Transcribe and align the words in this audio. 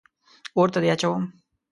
اور 0.57 0.67
ته 0.73 0.79
دې 0.83 0.89
اچوم. 0.93 1.23